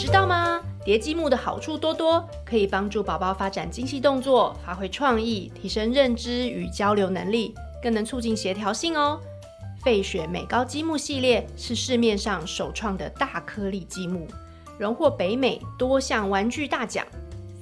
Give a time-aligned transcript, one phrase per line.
[0.00, 0.58] 知道吗？
[0.82, 9.20] 叠积木的好处多多，可以帮助宝宝发展精细动作，发挥创意，提升认知与交流能力，更能促进协调性哦。
[9.84, 14.26] 费雪美高积木系列是市面上首创的大颗粒积木，
[14.78, 17.06] 荣获北美多项玩具大奖。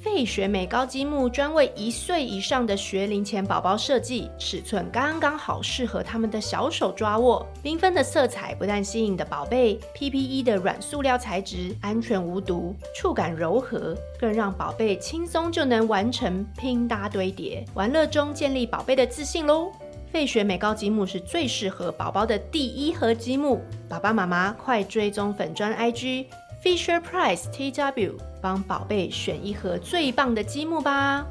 [0.00, 7.44] 费雪美高积木专为一岁以上的学龄前宝宝设计，尺寸刚刚好，适合他们的小手抓握。
[7.64, 17.64] 缤纷的色彩不但吸引的宝贝，PPE 的软塑料材质安全无毒，触感柔和，更让宝贝轻松就能完成拼搭堆叠。
[17.74, 19.72] 玩乐中建立宝贝的自信喽！
[20.12, 26.26] 费雪美高积木是最适合宝宝的第一盒积木，爸爸妈妈快追踪粉砖 IG。
[26.60, 31.24] Fisher Price TW，帮宝贝选一盒最棒的积木吧！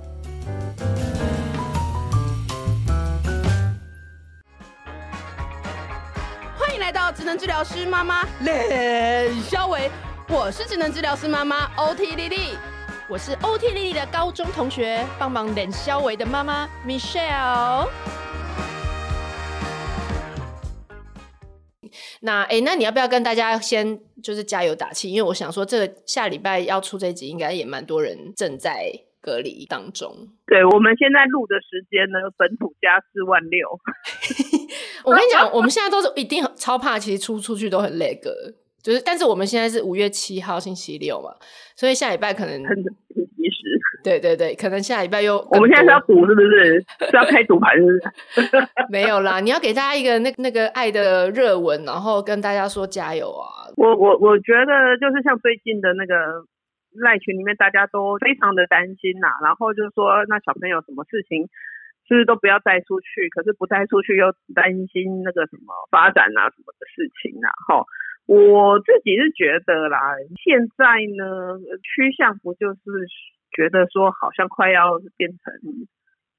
[6.58, 9.92] 欢迎来到职能治疗师妈妈冷肖维，
[10.30, 12.58] 我是职能治疗师妈妈 OT 丽丽，
[13.10, 17.90] 我是 OT 丽丽的高中同学，帮忙冷肖维的妈妈 Michelle。
[22.20, 25.10] 那哎，那你要不要跟大家先就是加油打气？
[25.10, 30.14] 因为我想说，这个下礼拜要出这一集，应该也蛮多人正在隔离当中。
[30.46, 33.80] 对，我们现在录的时间呢，本土加四万六。
[35.06, 41.34] 我跟你讲， 我们现在都是一定超怕，其实出出去都很累个，就是，但是我们现在是五月七号星期六嘛，
[41.76, 43.80] 所以下礼拜可能很及时。
[44.04, 46.80] 对对对，可能下礼拜又我们现在是要赌是不是？
[47.10, 48.68] 是要开赌盘是不是？
[48.90, 53.68] 没有啦，你要给大家一个那那个爱的热吻，然后跟大家说加油啊！
[53.76, 56.16] 我我我觉得就是像最近的那个
[57.04, 61.44] 赖群里面，大家都非常的担心呐、啊，然后就是说那小朋友什么事情
[62.08, 63.28] 是不是都不要带出去？
[63.36, 67.84] 可是不带出去又担心那个什么发展啊什么的事情啊，哈。
[68.28, 70.86] 我自己是觉得啦，现在
[71.18, 72.82] 呢趋向不就是。
[73.50, 75.40] 觉得说好像快要变成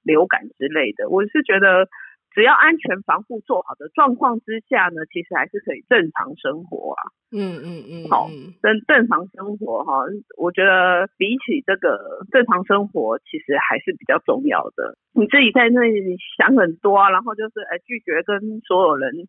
[0.05, 1.89] 流感之类的，我是觉得
[2.31, 7.03] 只要安全防护做好的状况之下呢，其实还是可以正常生活啊。
[7.33, 8.29] 嗯嗯嗯，好，
[8.63, 10.05] 正正常生活哈，
[10.37, 14.95] 我觉得比起这个正常生活，其实还是比较重要的。
[15.15, 19.27] 你自己在那里想很多啊，然后就是哎拒绝跟所有人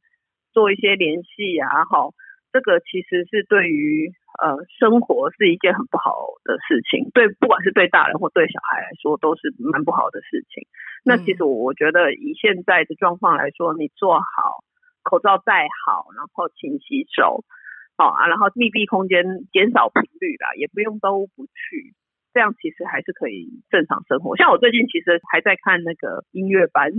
[0.51, 2.11] 做一些联系啊，哈。
[2.51, 4.11] 这个其实是对于
[4.41, 10.65] 呃生活是一件很不好的事情，对，不管是对大人或对小孩来说都是蛮不好的事情。
[11.05, 14.63] 那其实我觉得以现在的状况来说，你做好
[15.03, 17.45] 口罩戴好，然后勤洗手，
[17.97, 21.93] 好啊，然后密闭空间减少频率啦，也不用都不去，
[22.33, 24.35] 这样其实还是可以正常生活。
[24.37, 26.91] 像我最近其实还在看那个音乐班。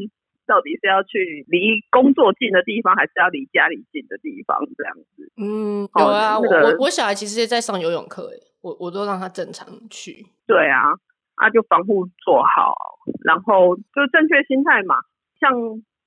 [0.51, 4.59] 到底是要去离工作近的地方，还是要离家里近的地方？
[4.77, 10.27] 这样子，嗯，有啊，那个、我我小孩其实也在上游泳课，诶，我我都让他正常去。
[10.51, 10.99] 对啊，
[11.39, 12.75] 啊，就防护做好，
[13.23, 14.99] 然后就正确心态嘛。
[15.39, 15.55] 像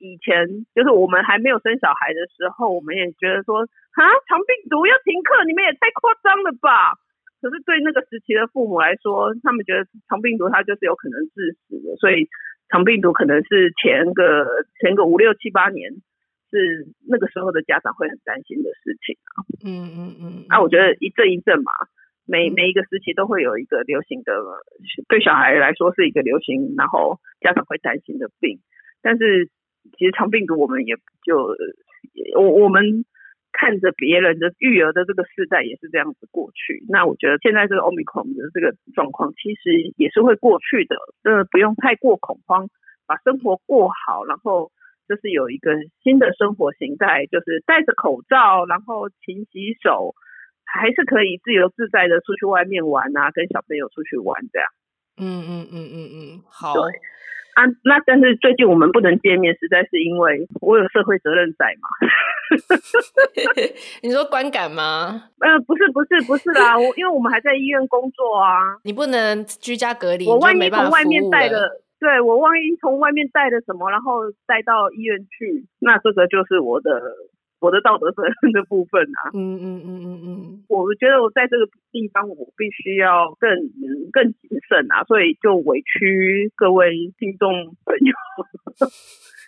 [0.03, 6.99] 以前，就是我们还没有生小孩的时候，我们也觉得说，啊，肠病毒要停课，你们也太夸张了吧？
[7.39, 12.27] 可是对那个时期的父母来说，他们觉得肠病毒它就是有可能致死的，所以。
[12.73, 15.93] 肠病毒可能是前个前个五六七八年，
[16.49, 19.45] 是那个时候的家长会很担心的事情啊。
[19.63, 20.45] 嗯嗯嗯。
[20.49, 21.71] 那、啊、我觉得一阵一阵嘛，
[22.25, 24.33] 每每一个时期都会有一个流行的，
[25.07, 28.57] 对小孩来说是一个流行，然后家长会担心的病。
[29.03, 29.49] 但是
[29.95, 31.55] 其实肠病毒我们也就
[32.39, 33.05] 我我们。
[33.53, 42.67] 看着别人的育儿的这个世代也是这样子过去，那我觉得现在这个 Omicron 的这个状况其实也是会过去的，呃，不用太过恐慌，
[43.05, 44.71] 把生活过好，然后
[45.07, 45.71] 就是有一个
[46.01, 50.15] 新的生活形态，就是戴着口罩，然后勤洗手，
[50.65, 54.67] 还是可以自由自在的出去外面玩啊，跟小朋友出去玩这样。
[55.21, 56.73] 嗯嗯嗯嗯嗯，好。
[56.73, 56.91] 对。
[57.53, 61.87] 啊，那但是最近我们不能见面，实在是因为我有社会责任在嘛。
[64.01, 65.29] 你说观感吗？
[65.39, 77.01] 呃，不是，不是，不是啦，我因为我们还在医院工作啊，你不能居家隔离，我万一从外面带的，对，我万一从外面带了什么，然后带到医院去，那这个就是我的。
[77.63, 83.49] 我的道德责任的部分啊，嗯嗯嗯嗯嗯，我觉得我在这个地方我必须要更
[84.11, 88.11] 更谨慎啊，所以就委屈各位听众朋友，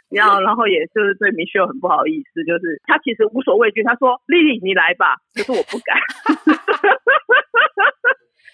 [0.08, 6.00] 然后然后也就是对 Michelle 很不好意思，就是他其实无所畏惧，他说丽丽你来吧，可是我不敢。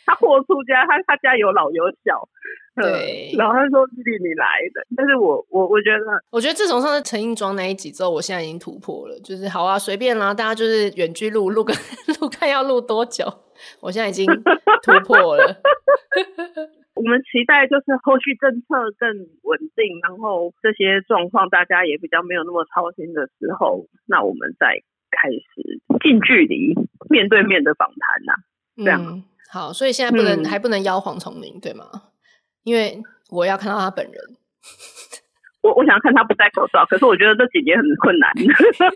[0.06, 2.28] 他豁出家，他他家有老有小，
[2.76, 3.34] 对。
[3.38, 11.74] 然后他说：“弟弟，你来的。”但是我我我觉得，我觉得自从上次陈映庄那一集之后，我现在已经突破了，就是好啊，随便啦，大家就是远距录录个
[12.20, 13.26] 录，看要录多久。
[13.80, 14.26] 我现在已经
[14.82, 15.62] 突破了。
[16.94, 19.10] 我们期待就是后续政策更
[19.44, 26.76] 稳定，然后这些状况大家也比较没有那么操心的时候，那我们再开始近距离
[27.10, 28.34] 面对面的访谈呐。
[28.78, 31.86] 这样、嗯、好，所以现在不能、嗯、还不能邀黄崇明对吗？
[32.64, 34.16] 因为我要看到他本人。
[35.62, 38.32] 我我想看他不戴口罩，可是我觉得这几年很困难。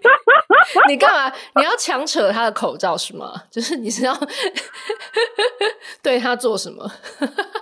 [0.89, 1.31] 你干嘛？
[1.57, 3.33] 你要强扯他的口罩是吗？
[3.51, 4.11] 就是你是要
[6.01, 6.81] 对他做什么？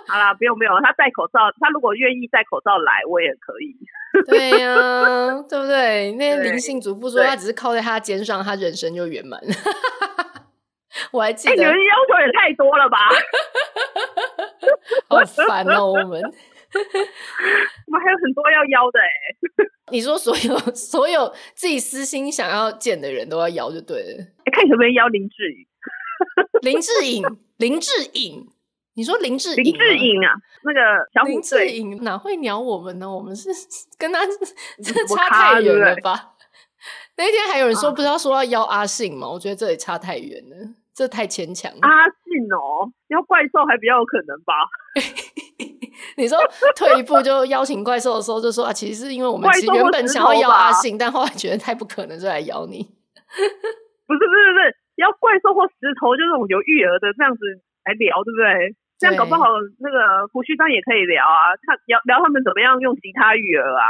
[0.08, 3.76] 好啦，不用不用，他戴口罩，他如果愿意戴口罩来，我也可以。
[4.26, 6.12] 对呀、啊，对不对？
[6.12, 9.38] 那些林姓主妇说，他只是靠在他肩上，他人生就圆满。
[11.10, 12.98] 我还记得，欸、你们要求也太多了吧？
[15.08, 16.20] 好烦哦，我们。
[16.74, 19.06] 我们还有很多要邀的哎！
[19.92, 24.24] 你说所有 所有自己私心想要见的人都要邀就对了。
[24.52, 25.66] 看可不可以邀林志颖？
[26.62, 27.22] 林志颖，
[27.58, 28.48] 林志颖，
[28.94, 29.62] 你说林志颖？
[29.62, 30.80] 林志颖啊，那个
[31.14, 33.08] 小林志颖哪会鸟我们呢？
[33.08, 33.50] 我们是
[33.96, 36.32] 跟他差太远了吧？
[37.16, 39.28] 那天还有人说不知道说要邀阿信吗？
[39.30, 40.56] 我觉得这里差太远了，
[40.94, 41.78] 这太牵强了。
[41.82, 44.54] 阿信哦，要怪兽还比较有可能吧？
[46.16, 46.38] 你说
[46.76, 52.78] 退一步就邀请怪兽的时候，就说啊，其实是因为我们原本想要邀阿信，但后来觉得太不可能，就来邀你。
[54.06, 57.40] 不是不是不是，要怪兽或石头，就这种有育儿的这样子
[57.84, 58.76] 来聊，对不对？
[58.98, 59.50] 这样搞不好
[59.82, 63.82] 那个胡须章也可以聊啊，他聊聊他们怎么样用其他育儿啊。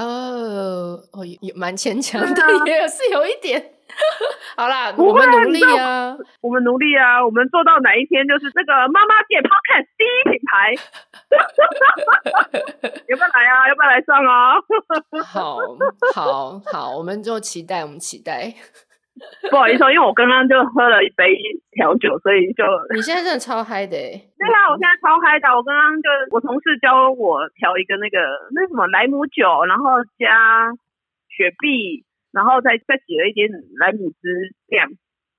[0.00, 3.72] 哦哦，也蛮牵强的， 也是有一点。
[4.56, 6.14] 好啦，我们努力啊！
[6.42, 7.24] 我们努力啊！
[7.24, 10.74] 我们做到哪一天就是这个妈妈界 Podcast 第一品牌，
[13.08, 13.68] 要不要来啊？
[13.68, 14.60] 要不要来上啊？
[15.24, 15.58] 好
[16.14, 18.52] 好好，我们就期待，我们期待。
[19.50, 21.32] 不好意思，因为我刚刚就喝了一杯
[21.72, 22.64] 调酒，所以就
[22.94, 23.96] 你现在真的超嗨的。
[23.96, 25.48] 对啊，我现在超嗨的。
[25.54, 28.18] 我刚刚就我同事教我调一个那个
[28.54, 30.72] 那什么莱姆酒，然后加
[31.28, 32.04] 雪碧。
[32.32, 33.48] 然后再再挤了一点
[33.80, 34.86] 莱姆汁，这样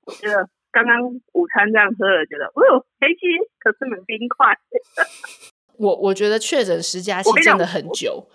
[0.04, 0.98] 我觉得刚刚
[1.32, 3.20] 午餐这样喝了，觉得哦呦，黑漆
[3.60, 4.58] 可是冷冰块。
[5.78, 8.26] 我我觉得确诊十加七真的很久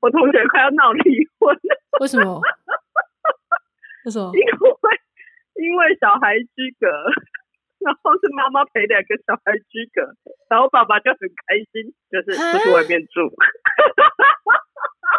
[0.00, 0.06] 我。
[0.06, 1.98] 我同学快要闹离婚了。
[1.98, 2.40] 为什么？
[4.04, 4.30] 为什么？
[4.34, 4.46] 因为
[5.62, 6.88] 因为小孩居隔，
[7.78, 10.02] 然后是妈妈陪两个小孩居隔，
[10.48, 13.20] 然后爸爸就很开心，就是出去外面住。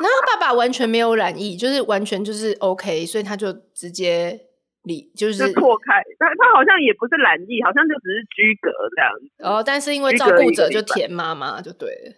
[0.01, 4.38] 然后爸爸完全没有染疫，就是完全就是 OK，所以他就直接
[4.83, 9.29] 理就是就破开，他他好像也不是染疫，好像就只是居隔这样子。
[9.44, 12.12] 哦，但是因为照顾者就填妈妈就对了，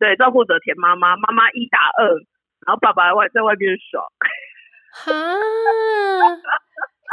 [0.00, 2.04] 对，照顾者填妈妈，妈妈一打二，
[2.66, 4.04] 然后爸爸外在外面爽。
[4.92, 5.12] 哈，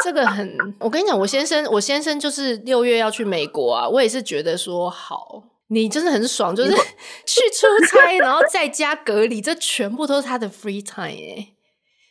[0.04, 5.44] 这个很，我跟你讲，我先生，我先生就是六月要去美国啊，我也是觉得说好。
[5.72, 11.50] 你真的很爽，就是去出差，然后在家隔离，这全部都是他的 free time 哎，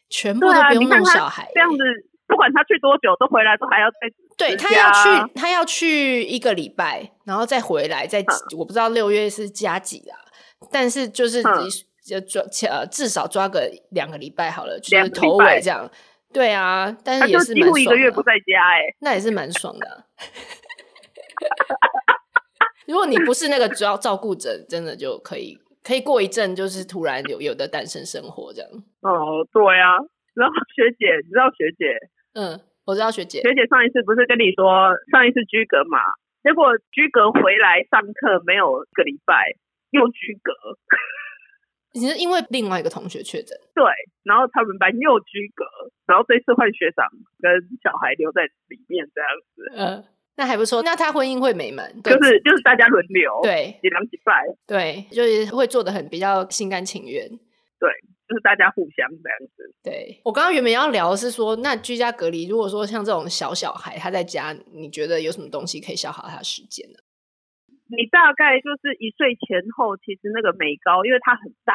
[0.09, 1.79] 全部都不用弄小孩，这样子，
[2.29, 3.97] 不管他去多久，都回来都还要再
[4.37, 8.25] 对他要去，他要去一个礼拜，然后再回来，再
[8.57, 10.15] 我不知道六月是加几啊，
[10.71, 11.43] 但是就是
[12.09, 15.91] 就抓呃至少抓个两个礼拜好了，就是头尾这样，
[16.33, 20.05] 对啊，但是也是蛮爽的，几乎一个月不在家哎，那也是蛮爽的啊。
[22.89, 28.71] 如果你不是那个主要照顾者，真的就可以可以过一阵，就是突然有有的单身生活这样。
[29.03, 29.93] 哦，对啊，
[30.35, 31.95] 然后学姐，你知道学姐？
[32.33, 33.43] 嗯，我知道学姐。
[33.43, 35.99] 学姐上一次不是跟你说上一次居格嘛？
[36.43, 39.53] 结果居格回来上课没有个礼拜
[39.91, 40.55] 又居隔。
[41.93, 43.57] 你是因为另外一个同学确诊？
[43.75, 43.85] 对，
[44.25, 45.65] 然后他们班又居隔，
[46.07, 47.07] 然后这次换学长
[47.41, 47.51] 跟
[47.83, 49.73] 小孩留在里面这样子。
[49.77, 50.05] 嗯。
[50.39, 57.91] 那还不错，那他婚姻会美满，就是就是大家轮流，对，几两几拜，对，就是会做的很比较心甘情愿，对，
[58.29, 59.75] 就是大家互相这样子。
[59.83, 66.99] 对，我刚刚原本要聊的是说，那居家隔离，如果说像这种小小孩他在家，你觉得有什么东西可以消耗他的时间呢？
[67.89, 71.75] 你大概就是一岁前后，其实那个美高，因为它很大，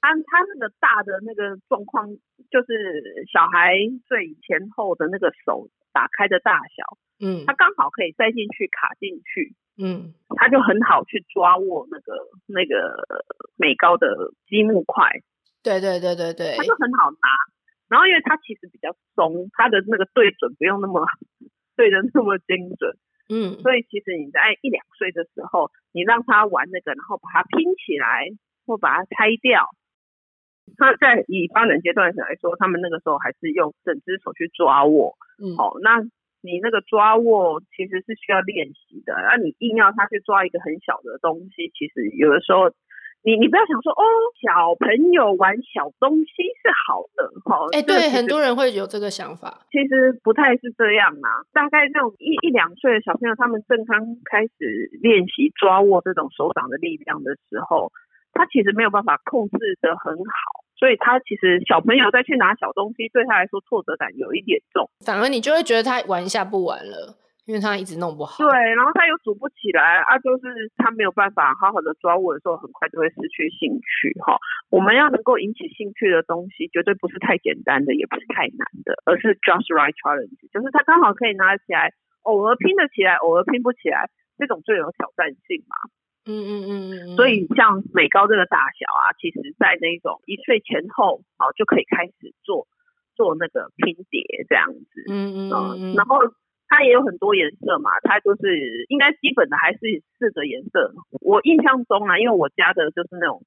[0.00, 2.08] 它它那个大的那个状况，
[2.50, 6.98] 就是小孩最前后的那个手打开的大小。
[7.24, 12.18] 嗯，它刚好可以塞进去卡进去，嗯，它就很好去抓握那个
[12.48, 12.98] 那个
[13.54, 15.22] 美高的积木块，
[15.62, 17.28] 对对对对对，它就很好拿。
[17.86, 21.06] 然后因为它其实比较松，它的那个对准不用那么
[21.76, 22.96] 对的那么精准，
[23.32, 28.28] 嗯，所以其实你在一两岁的时候，你让他玩那个，然后把它拼起来
[28.66, 29.70] 或把它拆掉，
[30.76, 36.04] 他在以发展阶段来说，他们那个时候还是用整只手去抓握，嗯，好，那。
[36.44, 42.74] 你那个抓握其实是需要练习的，那你硬要他去抓一个很小的东西，其实有的时候。
[43.22, 44.02] 你你不要想说哦，
[44.42, 47.70] 小朋友玩小东西是好的哈。
[47.72, 51.46] 哎、欸，对，很多人会有这个想法，其实不太是这样啊。
[51.52, 57.92] 大概这种一一两岁的小朋友，他们正刚开始练习抓握这种手掌的力量的时候，
[58.32, 67.14] 他其实没有办法控制得很好，所以他其实小朋友再去拿小东西，对他来说挫折感有一点重，反而你就会觉得他玩一下不玩了。
[67.44, 68.46] 因为他一直弄不好，对，
[68.78, 74.38] 然后他又组不起来啊，就是他没有办法好好的抓握的时候，很快就会失去兴趣哈。
[74.70, 81.90] 我们要能够引起兴趣的东西，绝对不是太简单的，也不是太难的，而是 just right challenge，就是他刚好可以拿起来，
[82.22, 84.08] 偶尔拼得起来，偶尔拼不起来，
[84.38, 85.74] 这种最有挑战性嘛。
[86.30, 87.16] 嗯嗯嗯嗯。
[87.16, 92.68] 所以像美高这个大小啊，其实在那种一岁前后啊，就可以开始做
[93.16, 95.02] 做那个拼叠这样子。
[95.10, 95.94] 嗯嗯嗯。
[95.96, 96.20] 然后。
[96.72, 99.78] 它也有很多颜色嘛，它就是应该基本的还是
[100.16, 100.94] 四个颜色。
[101.20, 103.44] 我印象中啊，因为我家的就是那种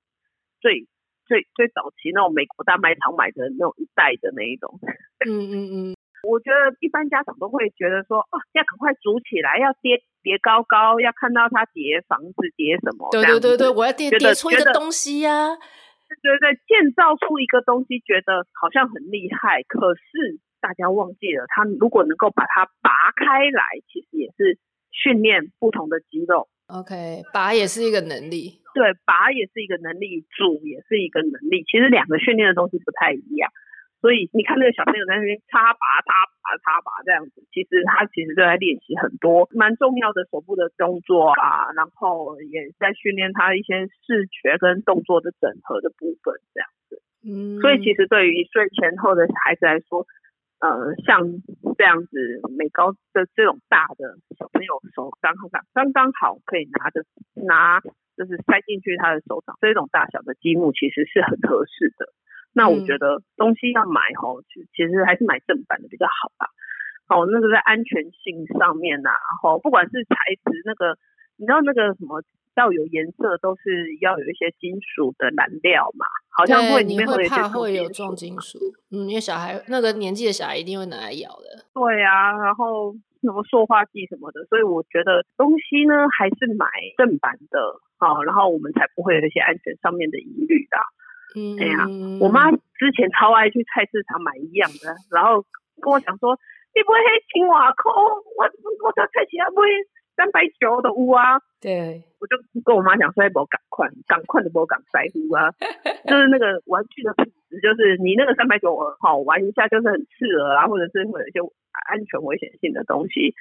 [0.62, 0.86] 最
[1.26, 4.78] 最最早期那种美国大卖场买的那种一袋的那一种。
[5.26, 5.96] 嗯嗯嗯。
[6.22, 13.10] 我觉得一般家长都会觉得说，哦，要赶快组起来，要叠叠高高，要看到它叠房子叠什么。
[13.10, 15.58] 对对对对，我要叠叠出一个东西呀、啊。
[16.22, 20.38] 对对，建造出一个东西，觉得好像很厉害，可是。
[20.66, 24.58] 大家忘记了，他如果能够把它拔开来，其实也是
[24.90, 26.50] 训练不同的肌肉。
[26.66, 28.66] OK，拔也是一个能力。
[28.74, 31.62] 对，拔也是一个能力，组也是一个能力。
[31.70, 33.54] 其实两个训练的东西不太一样。
[34.02, 47.02] 所以你看那个小朋友在那边插拔、插拔、插拔这样子，其实他其实就在练习很多蛮重要的手部的动作啊，然后也在训练他一些视觉跟动作的整合的部分这样子。
[47.22, 50.06] 嗯，所以其实对于一岁前后的孩子来说，
[50.60, 51.20] 呃，像
[51.78, 57.04] 这样子美高的这种大的小朋友手刚好刚刚好可以拿着
[57.36, 57.82] 拿，
[58.16, 62.08] 就是塞进去他的手掌，这种大小的积木其实是很合适的。
[62.54, 66.48] 那我觉得东西要买吼，其其实还是买正版的比较好吧。
[67.10, 70.16] 哦，那个在安全性上面呐，然后不管是材
[70.50, 70.98] 质那个，
[71.36, 72.24] 你知道那个什么？
[72.56, 78.58] 要有颜色，都是要有一些金属的燃料嘛，好像会里面会，会怕会有重金属，
[78.92, 81.68] 嗯，因为小孩那个年纪的小孩一定会拿来咬的。
[81.74, 86.66] 对啊，然后什么塑化剂什么的，所以我觉得东西呢还是买
[86.98, 87.60] 正版的
[87.98, 90.78] 啊，然后我们才不会有一些安全上面的疑虑的。
[91.36, 91.84] 嗯，对呀，
[92.22, 95.44] 我妈之前超爱去菜市场买一样的，然后
[95.82, 96.40] 跟我讲说，
[96.72, 98.48] 你不会黑青瓦扣，我
[98.86, 99.62] 我在菜市场买。
[100.16, 105.52] 三百九的屋啊，对，我就跟我妈讲说，要不赶快，赶快的不赶塞屋啊，
[106.08, 111.40] 就是那个玩具的品质，就是你那个三百九好玩一下，就是很刺耳啊，或者是会有一些
[111.90, 113.34] 安全危险性的东西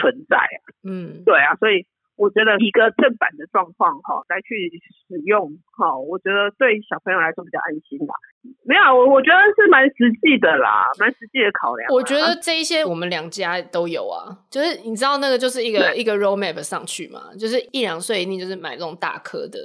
[0.00, 1.86] 存在啊，嗯，对啊，所以。
[2.16, 4.70] 我觉得一个正版的状况哈，来去
[5.08, 8.14] 使用哈，我觉得对小朋友来说比较安心吧。
[8.62, 11.92] 没有，我我觉得是蛮实际的啦，蛮实际的考量。
[11.92, 19.58] 我觉得这一些我们两家都有啊，就是你知道那个就是一个一个 roadmap 上去嘛，就是一两岁一定就是买这种大颗的。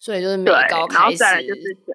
[0.00, 1.24] 所以就是美高开始，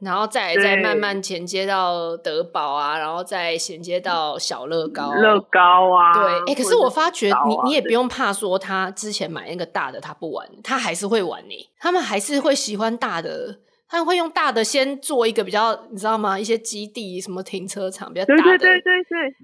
[0.01, 16.37] 然后再再慢慢衔接到德宝啊，然后再衔接到小乐高，乐高啊，对，哎、欸，可是我发觉你你也不用怕说他之前买那个大的他不玩，他还是会玩你，他们还是会喜欢大的，他们会用大的先做一个比较，你知道吗？
[16.37, 19.35] 一些基地什么停车场比较大的，对对对对对。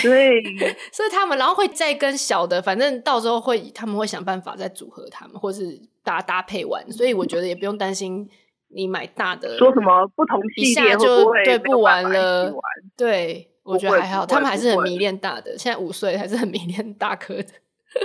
[0.00, 0.42] 对，
[0.90, 6.90] 所以他们然后会再跟小的，反正到时候会他们会想办法再组合他们，或是搭搭配玩。
[6.90, 8.26] 所以我觉得也不用担心
[8.68, 12.50] 你买大的，说什么不同系列就对不玩了。
[12.96, 15.58] 对，我觉得还好，他们还是很迷恋大的。
[15.58, 17.52] 现在五岁还是很迷恋大颗的。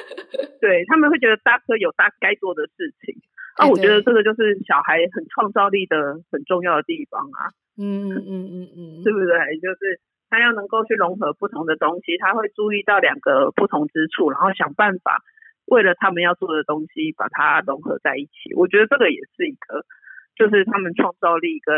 [0.60, 3.16] 对，他们会觉得大颗有大该做的事情。
[3.58, 5.96] 那、啊、我觉得这个就是小孩很创造力的
[6.30, 7.56] 很重要的地方啊。
[7.78, 9.56] 嗯嗯嗯嗯 嗯，对不对？
[9.62, 10.02] 就是。
[10.30, 15.24] 他要能够去融合不同的东西，他会注意到两个不同之处，然后想办法
[15.66, 18.54] 为了他们要做的东西把它融合在一起。
[18.56, 19.86] 我觉得这个也是一个，
[20.38, 21.76] 就是他们创造力跟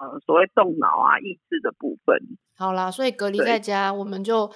[0.00, 2.18] 呃所谓动脑啊意志的部分。
[2.56, 4.50] 好啦，所以隔离在家，我们就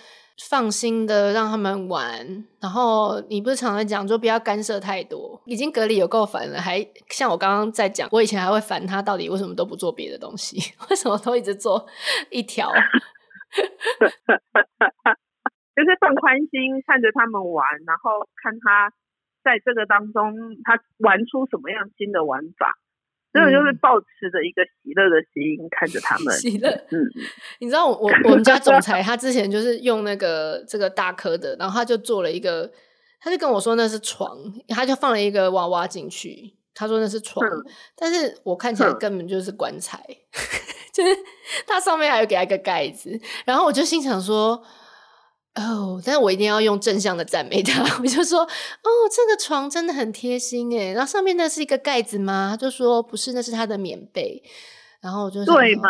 [0.50, 2.44] 放心的让他们玩。
[2.60, 5.40] 然后你不是常常讲，就不要干涉太多。
[5.46, 10.58] 已经隔离有够烦了，还像我刚刚在讲，我以前还会烦他，到底为什么都不做别的东西？
[10.90, 11.86] 为什么都一直做
[12.30, 12.70] 一条？
[15.74, 18.92] 就是放宽心，看着他们玩，然后看他
[19.42, 22.76] 在这个当中他玩出什么样新的玩法。
[23.34, 26.32] 真的就是抱持着一个喜乐的心看着他们。
[26.38, 27.04] 喜乐，嗯，
[27.58, 32.70] 你知道我我 我们家总裁他之前就是用那个这个大颗的，然后他就做了一个，
[33.20, 34.38] 他就跟我说那是床，
[34.68, 37.64] 他就放了一个娃娃进去，他说那是床，嗯、
[37.96, 40.16] 但是我看起来根本就是棺材，嗯、
[40.94, 41.10] 就是
[41.66, 44.64] 它上面还有给他一个盖子，然后我就心想说。
[45.54, 47.82] 哦，但是我一定要用正向的赞美他。
[48.02, 52.48] 我就说，哦，这个床真的很贴心诶，然后上面那是一个盖子吗？
[52.50, 54.42] 他就说不是，那是他的棉被。
[55.00, 55.88] 然后我就说，对嘛？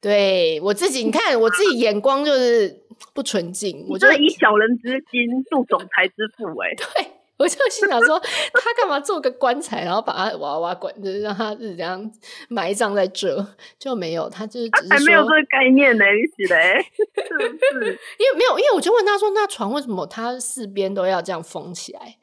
[0.00, 2.82] 对我自己，你看我自己眼光就是
[3.12, 3.86] 不纯净。
[3.88, 6.74] 我就以小人之心度总裁之腹诶。
[6.78, 7.10] 对。
[7.36, 12.10] 我就心想说，他干嘛做个棺材，然后把他娃娃棺，就是让他是这样
[12.48, 13.44] 埋葬在这，
[13.78, 14.70] 就没有，他就是
[15.04, 16.80] 没有这个概念呢，你写嘞？
[17.26, 17.90] 是不是？
[18.18, 22.16] 因为没有，因为我就问他说，那床为什么他四边都要这样封起来？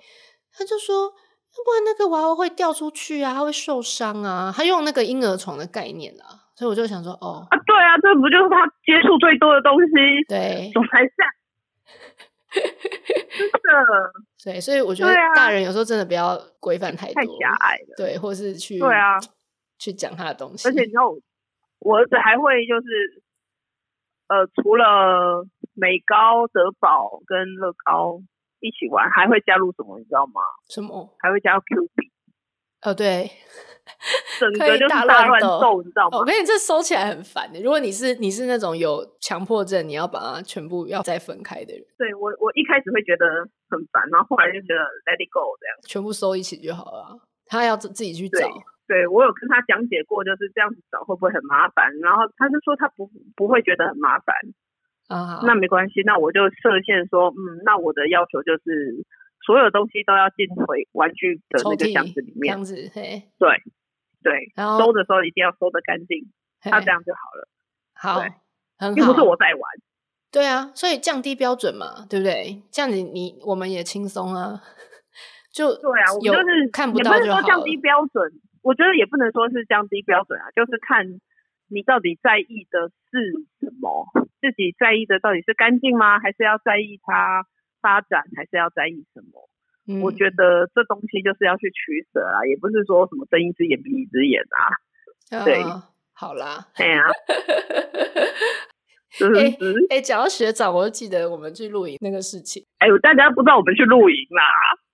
[0.53, 4.53] 他就说，要不然那个娃娃会掉出去啊，他会受伤啊。
[4.55, 10.23] 他用那个婴儿床的概念啊，所以我就想说，哦，啊，对啊，这不就是他接触最多的东西？
[10.29, 11.25] 对，总裁下。
[12.51, 14.11] 真的，
[14.43, 19.17] 对，所以我觉得大人有时候真的不要规范太多，太狭隘了，对，或是去对啊，
[19.79, 20.67] 去讲他的东西。
[20.67, 21.09] 而且你知道，
[21.79, 23.23] 我儿子还会就是，
[24.27, 28.21] 呃，除了美高、德宝跟乐高
[28.59, 29.97] 一起玩，还会加入什么？
[29.99, 30.41] 你知道吗？
[30.69, 31.15] 什么？
[31.19, 32.11] 还会加入 Q 币。
[32.83, 33.31] 哦，对，
[34.39, 36.17] 整个就是大乱斗，你知道吗？
[36.19, 37.59] 我跟你这收起来很烦的。
[37.61, 43.25] 如果你是你是那种有强迫症，你要把它全部要再分开的人，对我我一开始会觉得
[43.69, 47.19] 很烦，然后后来就觉得 let it go 这样，全部收一起就好了。
[47.45, 48.39] 他要自自己去找。
[48.87, 51.91] 对，对我有跟他讲解过，就是这样子找会不会很麻烦？
[52.01, 54.35] 然后他就说他不不会觉得很麻烦
[55.07, 55.41] 啊。
[55.43, 59.05] 那没关系，那我就设限说，嗯，那我的要求就是。
[59.45, 63.49] 所有东西都要进回玩具的那个箱子里面，箱子，嘿，对
[64.23, 66.31] 对，然后收的时候一定要收的干净，
[66.65, 67.47] 那这样就好了。
[67.93, 68.19] 好，
[68.77, 69.61] 很好，又不是我在玩。
[70.31, 72.61] 对啊，所以降低标准嘛，对不对？
[72.71, 74.61] 这样子你我们也轻松啊。
[75.51, 77.43] 就对啊，我们就是看不到就好了。
[77.43, 81.05] 降低标准，我觉得也不能说是降低标准啊，就是看
[81.67, 84.07] 你到底在意的是什么，
[84.39, 86.19] 自己在意的到底是干净吗？
[86.19, 87.43] 还是要在意它？
[87.81, 89.49] 发展还是要在意什么？
[89.87, 95.39] 嗯，我觉得这东西就是要去取舍啊，也不是说什么睁一只眼闭一只眼啊。
[95.39, 95.63] 哦、对，
[96.13, 97.09] 好啦，对啊。
[99.35, 99.57] 哎
[99.89, 102.65] 哎，讲到学长，我就记得我们去露营那个事情。
[102.79, 104.43] 哎呦，大家不知道我们去露营啦？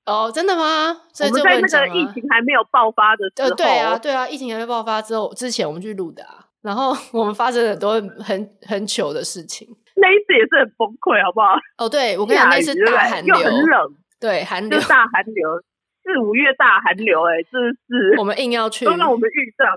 [0.06, 0.90] 哦，真的吗？
[1.20, 6.46] 我们在那个疫情还没有爆发的时候，对啊，对啊，疫情还没爆发之后，之前我们去录的啊。
[6.62, 9.68] 然后我们发生很多很很糗的事情。
[10.00, 11.58] 那一次也是很崩溃，好不好？
[11.78, 15.60] 哦，对，我跟你讲，那次大寒流，又很冷，对，寒流，大寒流，
[16.04, 19.68] 四五月大寒流，哎，真是，我们硬要去，都让我们遇上，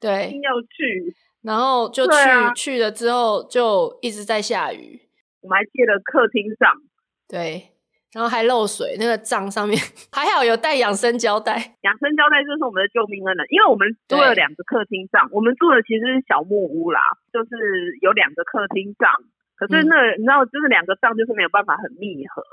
[0.00, 4.98] 对，硬要去，然后就去，啊、去了之后就一直在下雨，
[5.42, 6.72] 我们还借了客厅帐，
[7.28, 7.68] 对，
[8.14, 9.78] 然后还漏水，那个帐上面
[10.10, 19.12] 还好有带养生胶带，养生胶带就是我们的救命恩人，因为我们租了两个客厅帐，我们住的其实是小木屋啦，就是有两个客厅帐。
[19.56, 22.44] 可是那、嗯、你知道，就是两个帐就是没有办法很密合，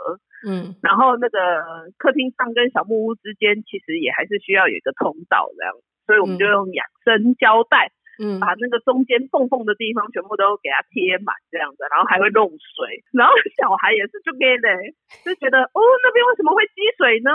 [0.47, 1.37] 嗯，然后那个
[1.99, 5.75] 客厅帐跟小木屋之间其实也还是需要有一个通道这样，
[6.07, 7.91] 所以我们就用养生胶带，
[8.23, 14.95] 嗯，把那个中间缝缝的地方全部都给它贴满这样子，然后还会漏水，然后小孩也是就给嘞，
[15.27, 17.31] 就觉得哦那边为什么会积水呢？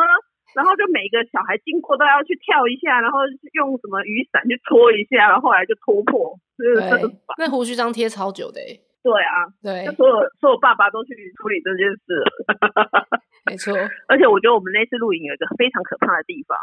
[0.57, 3.21] 然后就每个小孩经过都要去跳一下，然后
[3.53, 13.07] 用什么雨伞去搓一下，然后后来就戳破，就是这个那胡须章贴超久的诶对啊，对，就所有所有爸爸都去处理这件事了，
[13.47, 13.73] 没错。
[14.09, 16.59] 而且我觉得我们那次露营有一个非常可怕的地方，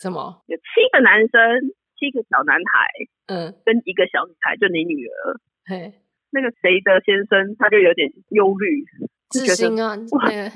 [0.00, 0.42] 什么？
[0.46, 2.86] 有七个男生，七个小男孩，
[3.26, 5.36] 嗯，跟一个小女孩，就你女儿。
[5.66, 5.92] 嘿，
[6.30, 8.84] 那个谁的先生他就有点忧虑，
[9.28, 10.48] 自信啊，哇，对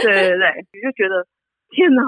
[0.00, 1.26] 对 对，你就觉得
[1.74, 2.02] 天哪，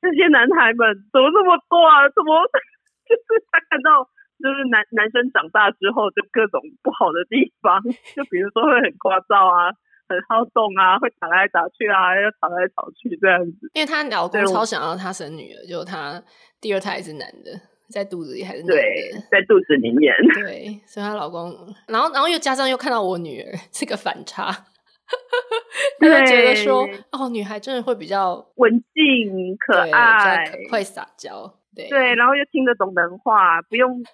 [0.00, 2.08] 这些男孩们怎么这么多啊？
[2.16, 2.40] 怎么
[3.06, 4.08] 就是他看到。
[4.42, 7.80] 就是男男生长大之后，就各种不好的地方，
[8.14, 9.72] 就比如说会很聒噪啊，
[10.08, 13.70] 很好动啊，会打来打去啊，要吵来吵去这样子。
[13.74, 16.22] 因为她老公超想要她生女儿，就她
[16.60, 17.50] 第二胎是男的，
[17.88, 20.14] 在肚子里还是男的，对，在肚子里面。
[20.44, 21.56] 对，所以她老公，
[21.88, 24.50] 然后然后又加上又看到我女儿这个反差，
[25.98, 34.04] 他就觉得说，哦，女孩真的会比较文静可爱，会撒娇，对对，然后又听得懂人话，不用。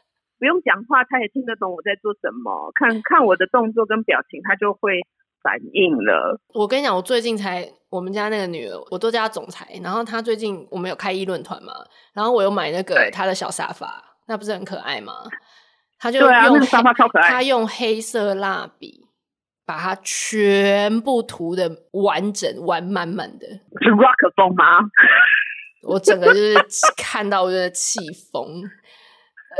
[0.42, 2.72] 不用讲话，他也听得懂我在做什么。
[2.74, 4.98] 看看我的动作跟表情，他就会
[5.40, 6.40] 反应了。
[6.52, 9.68] 我跟你讲，我最近才我们家那个女儿，我都叫她总裁。
[9.84, 11.72] 然后她最近我们有开议论团嘛，
[12.12, 15.12] 然后我有买那个她的小沙发，那不是很可爱吗？
[16.00, 17.30] 她就用那个沙发超可爱。
[17.30, 19.06] 她用黑色蜡笔
[19.64, 23.46] 把它全部涂的完整完满满的，
[23.80, 24.80] 是 rock 风吗？
[25.86, 26.56] 我整个就是
[26.96, 28.00] 看到我就气
[28.32, 28.64] 疯。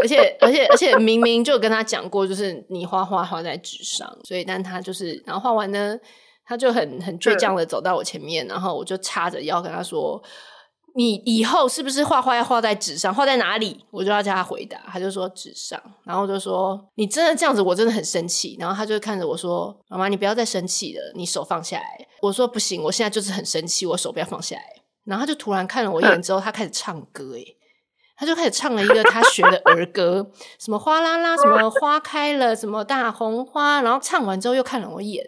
[0.01, 5.99] 而且而且而且明明就跟他讲过，就是你画画画在纸上，所以但他就是，然后画完呢，
[6.45, 10.23] 他就很很倔强的走到我前面，然后我就叉着腰跟他说
[10.97, 13.15] ：“你以后是不是画画要画在纸上？
[13.15, 24.63] 画在哪里？”我就要叫他回答，他就说纸上，然后我就说：“你真的这样子，我真的很生气。”然后他就看着我说：“妈妈，你不要再生气了，你手放下来。”我说：“不行，我现在就是很生气，我手不要放下来。”
[25.05, 27.57] 然后他就突然看了我一眼之后，他开始唱歌，诶
[28.17, 33.81] 他就开始唱了一个他学的儿歌，什么哗啦啦，什么花开了，什么大红花。
[33.83, 35.27] 然后唱完之后又看了我一眼，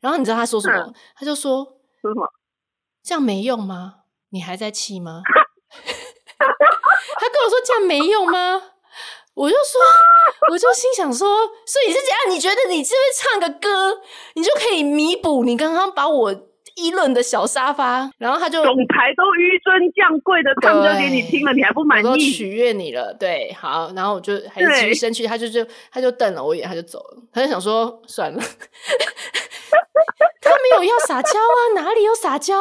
[0.00, 0.78] 然后你知道他说什么？
[0.78, 1.64] 嗯、他就说
[2.00, 2.28] ：“说什么？
[3.02, 3.94] 这样没用吗？
[4.30, 5.22] 你还在气吗？”
[6.38, 8.62] 他跟我说：“这样没用吗？”
[9.34, 9.80] 我就说
[10.52, 11.26] ：“我就心想说，
[11.66, 12.18] 所以是这样？
[12.30, 14.00] 你觉得你这边唱个歌，
[14.34, 16.34] 你就可以弥补你刚刚把我。”
[16.80, 22.06] 议论的小沙发，然后他就总裁都纡尊降贵的唱歌给你听了，你还不满意？
[22.06, 28.38] 我都取悦你了，对，好，然后我就还是继续生气，他就就他就瞪了我一眼，他就走了，他就想说算了，
[30.40, 32.56] 他没有要撒娇啊，哪里有撒娇？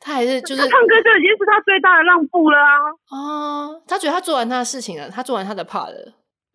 [0.00, 2.78] 他还是就是唱歌就已经是他最大的让步了啊！
[3.10, 6.12] 哦，他觉得他做完他的事情了，他做完他的 part 了。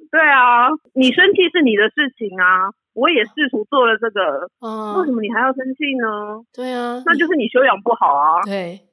[0.09, 2.71] 对啊，你生气是你的事情啊。
[2.93, 6.41] 我也试图做了这个，嗯，为什么你还要生气呢？
[6.53, 8.41] 对啊，那就是你修养不好啊。
[8.45, 8.87] 对，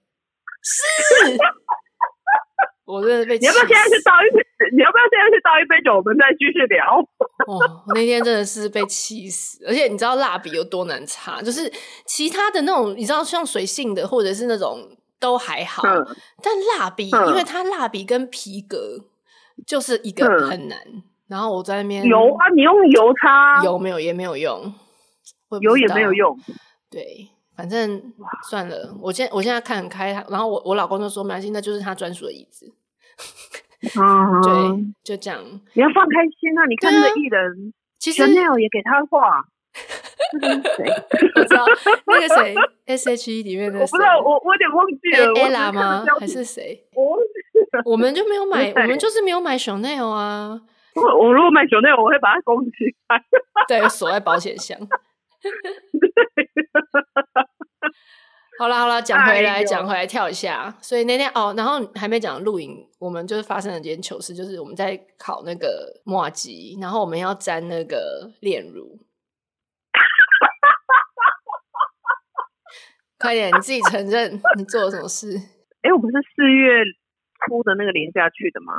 [0.62, 0.82] 是。
[2.86, 3.38] 我真的被。
[3.38, 4.44] 你要不要现在去倒一杯？
[4.72, 5.94] 你要不要现在去倒一杯酒？
[5.94, 6.98] 我们再继续聊。
[7.46, 11.40] 哦，我那天真的是被气死，而且你知道蜡笔有多难擦？
[11.40, 11.70] 就是
[12.04, 16.04] 其他的那种，你知道像水性的或者是那种都还好，嗯、
[16.42, 18.98] 但蜡笔，嗯、因为它蜡笔跟皮革
[19.64, 20.78] 就是一个很难。
[20.86, 24.74] 嗯然后我在那边油啊，你用油擦油没有也没有用，
[25.60, 26.36] 油也没有用。
[26.90, 28.12] 对，反正
[28.50, 28.92] 算了。
[29.00, 32.74] 我现我现在看很开，然后我我老公就说没关系，那就是他专属的椅子。
[33.96, 35.40] 嗯，对，就这样。
[35.74, 36.66] 你要放开心啊！
[36.68, 39.44] 你看那个艺人，其实 Chanel 也给他画。
[40.42, 40.84] 那个是谁？
[41.36, 41.64] 我知道
[42.06, 42.54] 那个谁
[42.86, 43.78] ，S.H.E 里面的。
[43.78, 45.32] 我不知道，我我有点忘记了。
[45.34, 46.04] Ella 吗？
[46.18, 46.84] 还是谁？
[47.84, 50.60] 我们就没有买，我们就是没有买 Chanel 啊。
[50.94, 52.70] 我我如果买酒那我会把它封起
[53.08, 53.24] 来，
[53.68, 54.78] 对，锁在保险箱。
[58.58, 60.76] 好啦好啦，讲回来讲、哎、回来跳一下。
[60.82, 68.98] 所以那天哦，然后还没讲露营，我们就是发生了一件糗事，就是我们在烤那个麻糬，然后我们要沾那个炼乳。
[73.18, 75.38] 快点，你自己承认你做了什么事？
[75.80, 76.84] 哎、欸，我不是四月
[77.46, 78.74] 初的那个连假去的吗？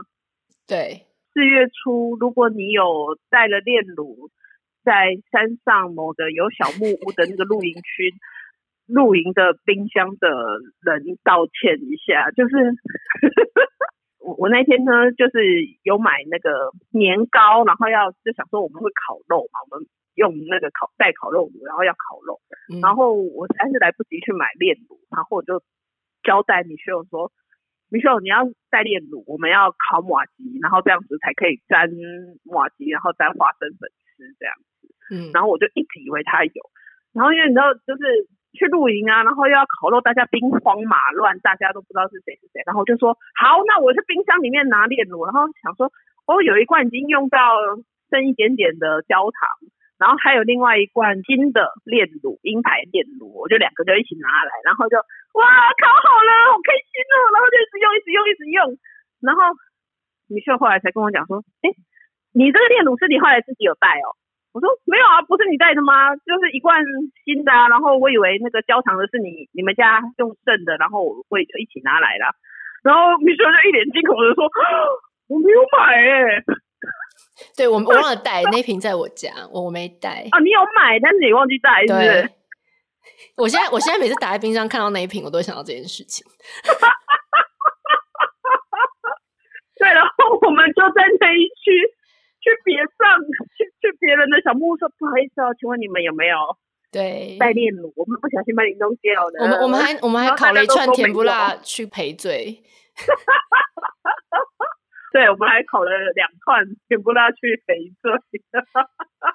[0.68, 1.08] 对。
[1.34, 4.30] 四月初，如果你有带了炼乳，
[4.84, 8.14] 在山上某个有小木屋的那个露营区
[8.86, 10.28] 露营的冰箱的
[10.84, 12.32] 人，道歉一下。
[12.32, 12.76] 就是
[14.20, 15.40] 我我那天呢，就是
[15.84, 22.42] 有买那个年糕，然后要就想说我们会烤肉嘛，我们用那个烤带烤肉炉，然后要烤肉，
[22.74, 25.64] 嗯、然后我实在是来不及去买炼乳，然后我就
[26.24, 27.32] 交代米秀说。
[27.92, 31.92] 米秀，你要带炼乳，我们要烤马吉，然后这样子才可以沾
[32.48, 34.88] 马吉，然后沾花生粉吃这样子。
[35.12, 36.62] 嗯，然后我就一直以为他有，
[37.12, 45.92] 然后因为你知道，就是去露营啊，然后又要烤肉，大家兵荒马乱，大家都不知道是谁是谁，然后就说好，那我去冰箱里面拿炼乳，然后想说
[46.28, 47.40] 哦，有一罐已经用到
[48.10, 49.52] 剩一点点的焦糖。
[50.02, 54.98] 然后还有另外一罐新的炼乳，鹰牌炼乳，我就两个就一起拿来，然后就
[55.38, 55.46] 哇，
[55.78, 57.16] 烤好了，好开心哦！
[57.30, 58.58] 然后就一直用，一直用，一直用。
[59.22, 59.54] 然后
[60.26, 61.70] 米秀后来才跟我讲说，哎，
[62.34, 64.18] 你这个炼乳是你后来自己有带哦？
[64.58, 66.18] 我说没有啊，不是你带的吗？
[66.18, 66.82] 就是一罐
[67.22, 67.70] 新的啊。
[67.70, 72.34] 然后我以为那个焦糖的是你你们家用剩的，然后我会就一起拿来了。
[72.82, 74.50] 然后米秀就一脸惊恐的说，
[75.30, 76.42] 我没有买哎。
[77.58, 80.40] 对，我我忘了带 那瓶在我家，我我没带啊。
[80.40, 82.22] 你有买，但是你忘记带，是不是？
[82.22, 82.30] 对。
[83.38, 86.26] 我现在我现在每次打开冰箱看到那一瓶，我都会想到这件事情。
[89.80, 91.72] 对，然后我们就在那一区
[92.40, 93.18] 去别上
[93.58, 96.38] 去去别人的小木屋说，不好意思哦，请问你们有没有
[96.92, 97.92] 对带炼乳？
[97.96, 99.42] 我们不小心把你弄掉了。
[99.42, 102.62] 我们我们还我们还烤了一串甜不辣去赔罪。
[105.12, 108.12] 对，我们还烤了两串甜不辣去赔罪。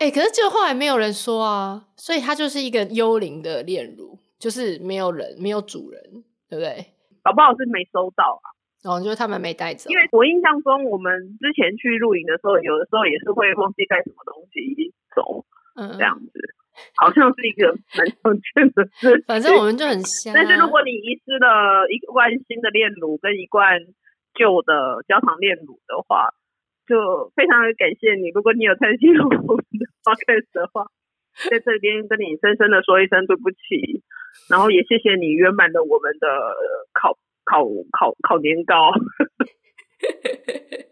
[0.00, 4.18] 哎、欸，可是就后来没有人说啊，所以它就是一个幽灵的炼乳。
[4.38, 5.98] 就是没有人，没有主人，
[6.50, 6.92] 对不对？
[7.24, 8.46] 搞不好是没收到啊。
[8.84, 9.88] 哦，就是他们没带走。
[9.88, 15.46] 因为我印象中，我们之前去露营的时候，有的时候也是会忘记带什么东西走，
[15.80, 16.32] 嗯，这样子，
[16.96, 19.24] 好像是一个蛮常见的事。
[19.26, 20.34] 反正我们就很香。
[20.36, 23.80] 但是如果你遗失了一罐新的炼乳跟一罐
[24.38, 26.28] 旧的焦糖炼乳的话，
[26.86, 28.30] 就非常的感谢你。
[28.30, 30.86] 如果你有参与我们的 podcast 的话，
[31.50, 34.04] 在这边跟你深深的说一声对不起，
[34.48, 36.28] 然后也谢谢你圆满的我们的
[36.92, 37.18] 烤。
[37.48, 38.90] 烤烤烤年糕，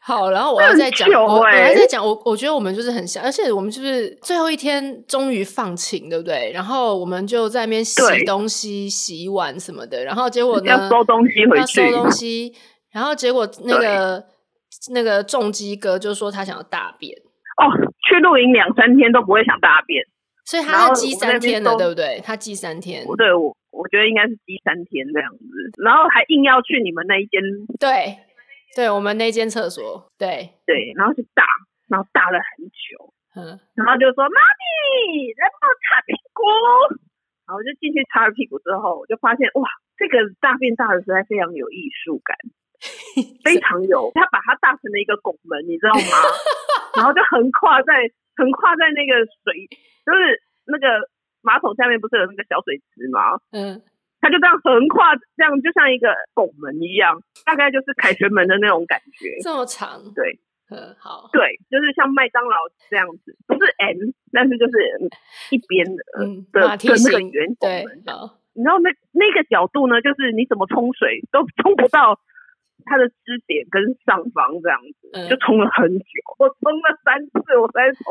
[0.00, 6.50] 好，然后我要再讲，欸、我我还在讲，我我觉得我们就是很像，而且我们就是最后一天终于放晴，对不对？
[6.52, 12.52] 然后我们就在那边洗东西、洗碗什么的，然后结果呢，要收东西回去，要收东西，
[12.90, 14.24] 然后结果那个
[14.92, 17.16] 那个重机哥就说他想要大便
[17.62, 17.70] 哦，
[18.08, 20.04] 去露营两三天都不会想大便，
[20.44, 22.20] 所以他要积三天的，对不对？
[22.24, 23.56] 他积三天，对我。
[23.72, 25.46] 我觉得应该是积三天这样子，
[25.82, 27.40] 然后还硬要去你们那一间，
[27.80, 28.18] 对，
[28.74, 31.44] 对我们那间厕所，对对，然后就大，
[31.88, 36.42] 然后大了很久，嗯，然后就说妈咪，来帮我擦屁股，
[37.46, 42.36] 然后我就进去擦了屁股之后，我就发现哇，这个大便大的实在非常有艺术感，
[43.44, 46.16] 非常有，他把它大成了一个拱门，你知道吗？
[46.96, 47.92] 然后就横跨在
[48.36, 49.68] 横跨在那个水，
[50.04, 51.08] 就是那个。
[51.44, 53.34] 马桶下面不是有那个小水池吗？
[53.50, 53.82] 嗯，
[54.22, 59.34] 它就这样横跨，这样就像一个拱门一样，大概就是凯旋门的那种感觉。
[59.42, 59.98] 这么长？
[60.14, 60.38] 对，
[60.70, 62.56] 嗯，好，对，就是像麦当劳
[62.88, 64.78] 这样子，不是 M，但是就是
[65.50, 68.00] 一边的，嗯，的的那个圆拱门。
[68.06, 72.20] 好，你知道那那个角度呢，就是你怎么冲水都冲不到
[72.86, 78.06] 它的支点跟上方这样子，嗯、就冲了很久，我冲了三次，我才冲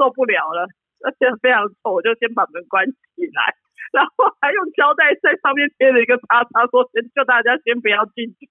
[0.00, 0.66] 受不了了。
[1.04, 3.58] 而且非常臭，我就先把门关起来，
[3.92, 8.48] 然后还用胶带在上面贴了一个叉叉，说先叫大家先不要进去，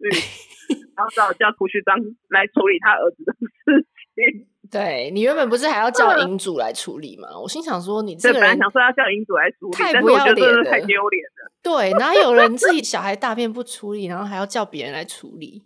[0.95, 1.97] 然后只好叫胡须章
[2.30, 4.47] 来处理他儿子的事情。
[4.71, 7.27] 对，你原本不是还要叫银主来处理吗？
[7.38, 11.51] 我心想说，你这个人本来想说要叫银主来处理，太不要脸了，太丢脸了。
[11.62, 15.63] 对，哪有人自己小孩大便不处理，然后还要叫别人来处理？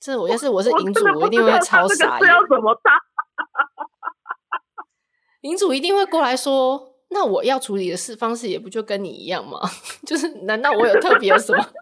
[0.00, 2.20] 这我要是我是银主，我，我一定会超傻眼。
[2.20, 2.98] 这要怎么打？
[5.42, 9.58] 领主一定会过来说：“那我要处理的事方式也不就跟你一样吗？
[10.06, 11.62] 就是难道我有特别什么？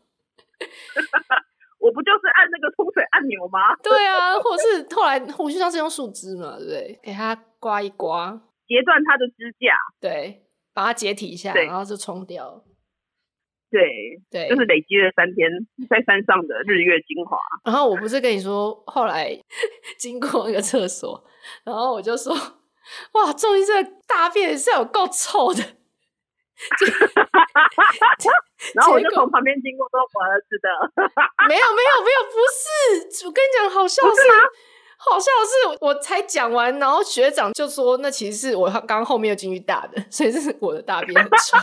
[1.80, 3.74] 我不就是按那个冲水按钮吗？
[3.82, 7.00] 对啊，或者是后来胡须章是用树枝嘛，对不对？
[7.02, 8.30] 给它刮一刮，
[8.68, 10.42] 截断它的支架，对，
[10.74, 12.62] 把它解体一下，然后就冲掉。
[13.70, 13.80] 对
[14.30, 15.48] 对，就是累积了三天
[15.88, 17.38] 在山上的日月精华。
[17.64, 19.32] 然后我不是跟你说，后来
[19.96, 21.24] 经过那个厕所，
[21.64, 22.34] 然后我就说。”
[23.12, 23.32] 哇！
[23.32, 25.62] 终于这个大便是有够臭的，
[28.74, 30.68] 然后我就从旁边经过，说：“我儿子的。”
[31.48, 32.36] 没有没有没有，不
[33.10, 33.26] 是！
[33.26, 34.22] 我跟你讲，好笑是，是
[34.98, 41.56] 好笑是，我才讲完，然后学长就说：“那其实是我刚刚后面又进去大的，所以这是我的大便很臭。”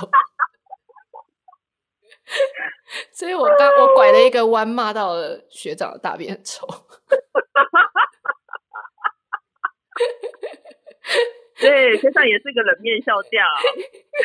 [3.11, 6.67] 所以我刚我拐了一个弯，骂到了学长的大便很臭。
[11.59, 13.31] 对，学长也是个冷面笑匠。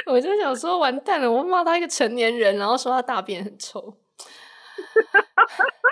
[0.12, 3.80] 我就想说，完蛋了，我骂他一个成年人，然后说他大便很臭。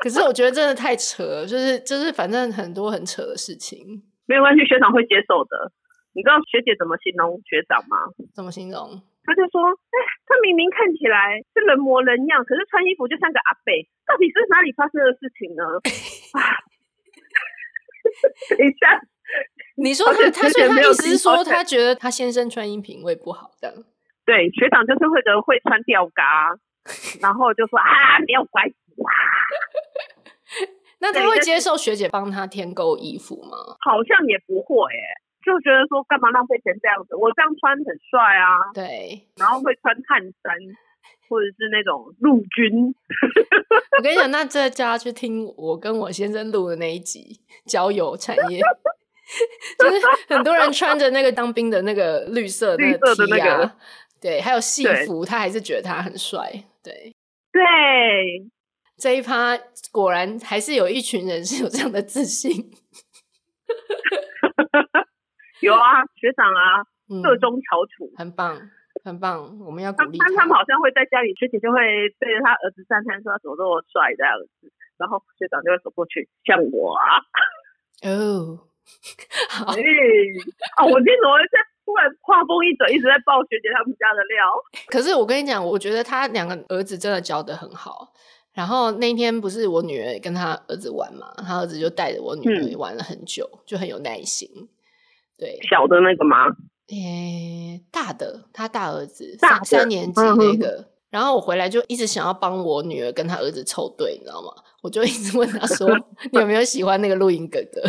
[0.03, 4.03] 可是我觉得真的太扯了，就是就是，反正很多很扯的事情。
[4.27, 5.73] 没有关系，学长会接受的。
[6.13, 7.97] 你知道学姐怎么形容学长吗？
[8.35, 9.01] 怎么形容？
[9.25, 9.63] 他就说
[9.95, 13.73] ：“哎，他明明看起来是人模人样，可是穿衣服就像个阿伯，
[14.09, 15.63] 到底是哪里发生的事情呢？”
[16.37, 16.59] 啊，
[18.51, 19.01] 等一下。
[19.77, 23.75] 你说他，他所以他意思是说，他觉得他先生穿衣品味不好，这样。
[24.27, 26.55] 对，学长就是会得，会穿吊嘎，
[27.21, 29.11] 然后就说啊，没有关系啊。
[31.01, 33.57] 那他会接受学姐帮他添购衣服吗？
[33.81, 37.17] 好像也不会，哎，就觉得说干嘛浪费钱这样子？
[37.17, 38.71] 我这样穿很帅啊。
[38.75, 40.55] 对，然后会穿汗衫，
[41.29, 42.95] 或者是那种陆军。
[43.97, 48.61] 我跟你讲，那这家去听我跟我先生录的那一集交友产业。
[49.79, 53.71] 就是很多人穿着那个当兵的那个绿色的 T 啊，绿色的那个，
[54.21, 57.15] 对，还有戏服，他还是觉得他很帅，对
[57.53, 57.63] 对。
[58.99, 59.57] 这一趴
[59.91, 62.53] 果然还是有一群人是有这样的自信。
[65.61, 66.85] 有啊，学长啊，
[67.23, 68.61] 各中翘楚，很棒，
[69.03, 70.27] 很棒，我们要鼓励他。
[70.37, 71.81] 他们好像会在家里，学姐就会
[72.19, 77.25] 对着他儿子赞叹说：“他怎么这么帅这样子。”然后学长就会走过去，像我啊，
[78.05, 78.67] 哦。
[79.51, 79.81] 好，哎，
[80.77, 81.59] 啊，我今天怎么在？
[81.91, 84.47] 突然话锋一转，一直在爆学姐他们家的料。
[84.87, 88.13] 可是我跟你讲，我觉得他两个儿子真的教的很好。
[88.53, 94.49] 然后那天不是我女儿跟他儿子玩嘛，他儿子就带着我女儿玩了很久，嗯、就很有耐心。
[95.37, 96.47] 对，小的那个吗？
[96.91, 100.69] 诶，大的，他大儿子大三三年级那个。
[100.79, 104.53] 嗯、然后我回来就一直想要帮我女儿跟他儿子凑对，你知道吗？
[104.83, 105.89] 我就一直问他说：
[106.31, 107.83] “你有没有喜欢那个录音哥哥？”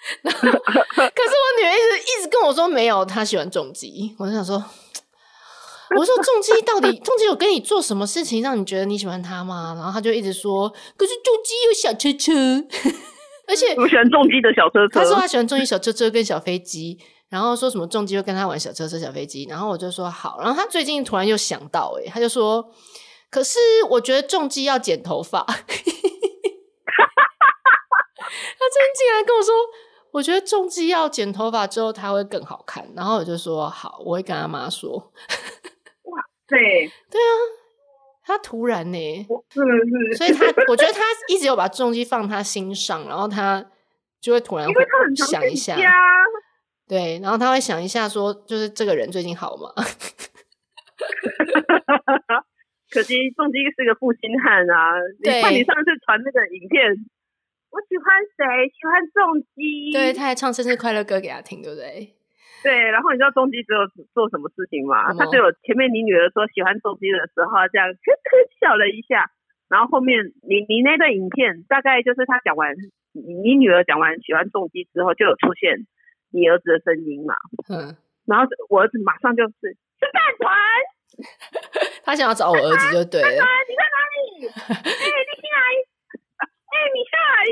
[0.22, 4.14] 可是我女儿一直一直跟我说没有，她喜欢重机。
[4.18, 4.56] 我就想说，
[5.96, 9.74] 我说重机到底 重机有跟你做什么事情让你觉得你喜欢他吗？
[9.76, 12.32] 然后她就一直说，可是重机有小车车，
[13.46, 15.00] 而且我喜欢重机的小车车。
[15.00, 19.46] 她说她喜欢重机小车车跟小飞机，然后说什么重机会跟他玩小车车、小飞机。
[19.48, 20.38] 然后我就说好。
[20.40, 22.72] 然后他最近突然又想到，诶，他就说，
[23.30, 23.58] 可是
[23.90, 25.44] 我觉得重机要剪头发。
[25.44, 25.54] 他
[28.72, 29.54] 最近竟然跟我说。
[30.12, 32.86] 我觉得重机要剪头发之后，他会更好看。
[32.96, 34.92] 然后我就说好，我会跟他妈说。
[36.04, 36.56] 哇塞，
[37.10, 37.32] 对啊，
[38.24, 43.64] 他突然呢、欸，是是，所以他我觉得他一直有把重机放他心上，然后他
[44.20, 44.74] 就会突然会
[45.14, 45.76] 想一下，
[46.88, 49.70] 对，然后他会想一下说，就是这个人最近好吗？
[52.90, 54.90] 可惜重机是个负心汉啊！
[55.22, 56.92] 对你看你上次传那个影片。
[57.70, 58.06] 我喜欢
[58.36, 58.68] 谁？
[58.74, 59.92] 喜欢重机。
[59.92, 62.14] 对，他还唱生日快乐歌给他听，对不对？
[62.62, 65.14] 对，然后你知道重机只有做什么事情吗？
[65.14, 68.30] 他只有前面你女儿说喜欢重机的时候，这样呵呵
[68.60, 69.30] 笑了一下，
[69.70, 72.74] 然后后面你你那段影片大概就是他讲完，
[73.14, 75.86] 你女儿讲完喜欢重机之后，就有出现
[76.34, 77.34] 你儿子的声音嘛。
[77.70, 77.96] 嗯。
[78.26, 79.54] 然后我儿子马上就是
[79.96, 80.52] 吃饭团，
[82.04, 83.40] 他想要找我儿子就对了。
[83.40, 84.20] 饭团，你在哪里？
[84.84, 85.58] 哎、欸，你进来。
[86.70, 87.50] 哎、欸，米夏阿姨，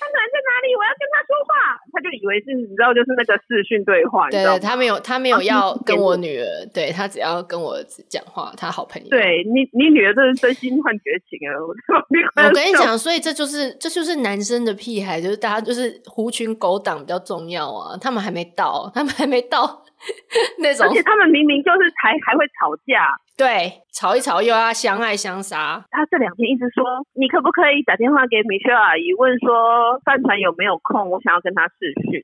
[0.00, 0.72] 他男在哪里？
[0.72, 1.76] 我要跟他说话。
[1.92, 4.28] 他就以为是，你知道，就是那个视讯对话。
[4.30, 7.76] 对，他没有，他没有要跟我女儿，啊、对他只要跟我
[8.08, 9.08] 讲话，他好朋友。
[9.10, 12.48] 对你，你女儿真是真心换绝情啊！
[12.48, 17.96] 我跟你讲，所以这就是，这就是男生的屁孩，就是大家就是狐群狗党比较重要啊。
[18.00, 19.84] 他们还没到，他们还没到
[20.62, 23.18] 那种，而且他们明明就是还还会吵架。
[23.36, 25.84] 对，吵一吵又要相爱相杀。
[25.90, 26.84] 他这两天一直说，
[27.14, 32.22] 你可不可以打电话给米雪阿姨，问说饭团有没有空，我想要跟他试训。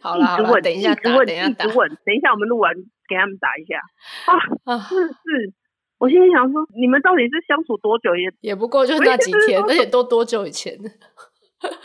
[0.00, 2.74] 好了好了，等一下打，等一下打，等一下我们录完
[3.08, 3.82] 给他们打一下。
[4.64, 5.52] 啊，是是，
[5.98, 8.14] 我心里想说，你们到底是相处多久？
[8.14, 10.74] 也也不过就是那几天，而且都多久以前？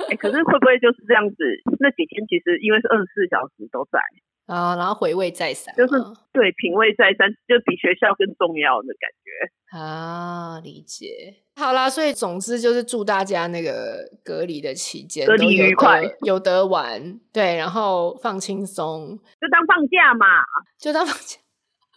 [0.09, 1.35] 哎，可是会不会就是这样子？
[1.79, 3.99] 那几天其实因为是二十四小时都在。
[4.45, 5.93] 啊，然后回味再三，就是
[6.31, 11.43] 对品味再三，就比学校更重要的感觉啊，理解。
[11.55, 20.25] 好啦，所以总之就是祝大家那个隔离的期间隔离愉快，有得玩，对，然后放轻松，就当放假嘛，
[20.79, 21.37] 就当放假。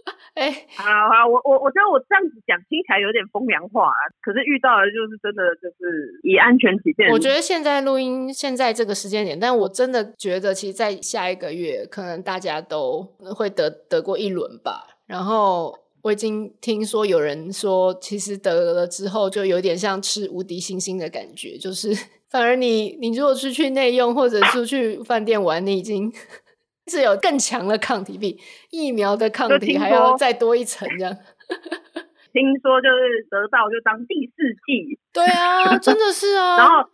[0.35, 3.91] 哎，好好，我我我觉得我这样子讲听起来有点风凉话，
[4.23, 7.11] 可是遇到的就是真的就是以安全起见。
[7.11, 13.03] 我觉得现在录音现在这个时间点，但我真的觉得，其实，在下一个月，可能大家都
[13.35, 14.87] 会得得过一轮吧。
[15.07, 21.93] 然后我已经听说有人说，其实得了之后，就有点像吃无敌星星的感觉，就是
[22.31, 26.13] 反而你你如果是去内用或者出去饭店玩，你已经。
[26.87, 31.15] 是有更强的抗体，比疫苗的抗体还要再多一层这样。
[32.33, 34.33] 听说就是得到就当第四
[34.67, 36.57] 季，对啊，真的是啊。
[36.59, 36.89] 然后，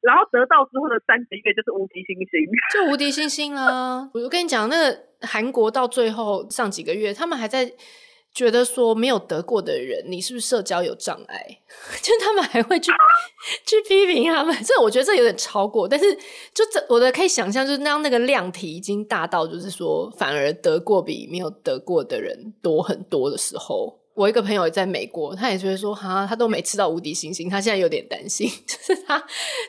[0.00, 4.10] 然后得到之后的三个月就是无敌星星，就无敌星星啦。
[4.14, 7.72] 我跟你讲，那个韩国到最后上几个月，他们还在。
[8.34, 11.58] 觉得说没有得过的人，你是不是社交有障碍？
[12.00, 12.92] 就他们还会去
[13.66, 15.88] 去批评他们，这我觉得这有点超过。
[15.88, 16.14] 但是
[16.54, 29.20] 就这，我的可以想象，就是当那个量体已经大到，就是说反而得过比没有得过的人多很多的时候，我一个朋友也在美国，他也觉得说，哈，他都没吃到无敌星星，他现在有点担心， 就是他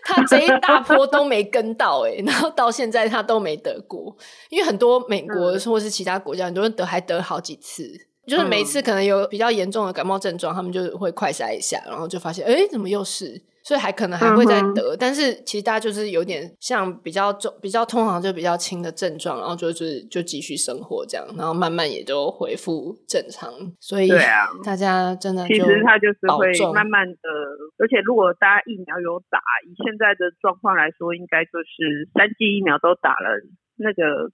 [0.04, 4.16] 他这一大波都没跟到，诶然后到现在他都没得过，
[4.50, 8.09] 因为很多美国或是其他国家很多人得还得好几次。
[8.30, 13.42] 就是每次可能有比较严重的感冒症状，他们就会快筛一下，然后就发现，哎，怎么又是？
[13.62, 14.96] 所以还可能还会再得。
[14.98, 23.52] 但是其实大家就是有点像比较重、比较通常就比较轻的症状，然后就是就继续生活这样，然后慢慢也就恢复正常。
[23.80, 27.30] 所以对啊，大家真的其实他就是会慢慢的，
[27.78, 33.38] 而且如果大家疫苗有打，以现在的状况来说，应该就是三剂疫苗都打了，
[33.78, 34.32] 那个。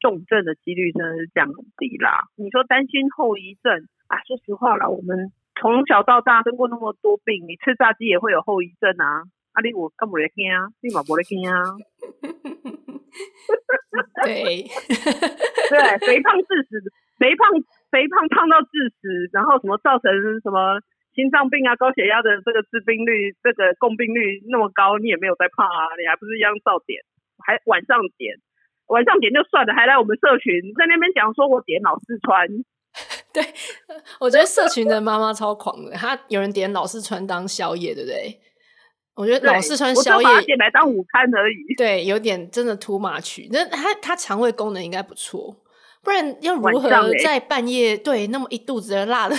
[0.00, 2.28] 重症的几率真的是降低啦。
[2.36, 4.18] 你说担心后遗症啊？
[4.26, 9.22] 说实话啦，我们从小到大生过那么多病，你吃炸鸡也会有后遗症啊。
[9.52, 10.68] 啊，你我干嘛来听啊？
[10.80, 11.54] 立马不来听啊。
[14.22, 14.62] 对，
[15.70, 16.78] 对，肥胖致死，
[17.18, 17.50] 肥胖
[17.90, 18.68] 肥胖胖到致
[19.00, 20.80] 死，然后什么造成什么
[21.14, 25.96] 心脏病啊、高血压的这个致病率、这个共病率那么高，你也没有在怕啊？
[25.98, 27.02] 你还不是一样照点，
[27.42, 28.38] 还晚上点，
[28.88, 32.48] 晚上点就算了，还来我们社群在那边讲说我点老四川。
[33.32, 33.44] 对，
[34.18, 38.40] 我觉得社群的妈妈超狂的，她有人点老四川当宵夜，对不对？
[39.14, 41.74] 我觉得老四川宵夜点来当午餐而已。
[41.76, 43.46] 对，有点真的 too much。
[43.50, 45.56] 那他他肠胃功能应该不错，
[46.02, 46.88] 不然要如何
[47.22, 49.36] 在半夜对那么一肚子的辣的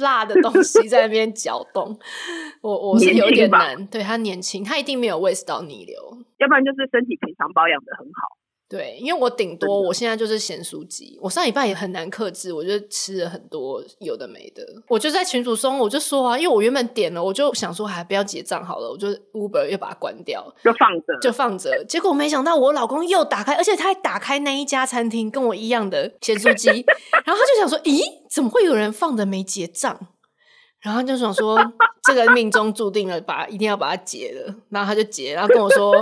[0.00, 1.98] 辣的东西在那边搅动？
[2.62, 3.86] 我我是有点难。
[3.86, 5.96] 对，他年轻，他一定没有胃食道逆流，
[6.38, 8.36] 要不然就是身体平常保养的很好。
[8.68, 14.66] 对，因为我顶多我现在就是咸酥鸡，我上礼拜也很难克制，我就吃了很多有的没的。
[14.88, 21.84] 我就在群组中我就说啊，因为我原本点了，我就想说还不要结账好了，我就 Uber 又把它关掉，就放着，就放着。
[21.84, 26.68] 结果没想到我老公又打开，而且他还打开那一家餐厅跟我一样的咸酥鸡，
[27.24, 30.08] 然后他就想说，咦，怎么会有人放着没结账？
[30.80, 31.56] 然后他就想说，
[32.02, 34.52] 这个命中注定了，把一定要把它结了。
[34.70, 35.94] 然后他就结，然后跟我说。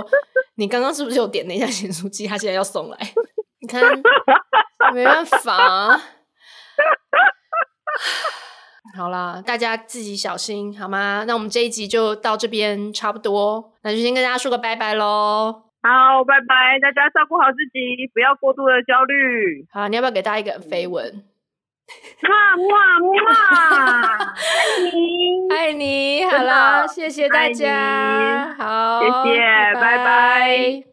[0.57, 2.25] 你刚刚是不是有点那下咸酥鸡？
[2.27, 2.97] 他现在要送来，
[3.61, 3.81] 你看，
[4.93, 5.99] 没办法。
[8.95, 11.25] 好啦，大家自己小心好吗？
[11.27, 15.63] 那我们这一集就到这边差不多，那就先跟大家说个拜拜喽。
[15.83, 19.67] 好，拜拜，大家照顾好自己，不要过度的焦虑。
[19.71, 21.23] 好，你要不要给大家一个飞吻？
[22.23, 24.33] 哇哇哇！
[24.33, 26.24] 爱你，爱你。
[26.37, 28.53] 好啦，谢谢大家。
[28.57, 29.39] 好，谢谢，
[29.73, 30.83] 拜拜。